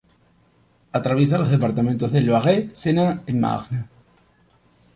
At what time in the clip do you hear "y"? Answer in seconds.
2.71-2.75, 3.27-3.33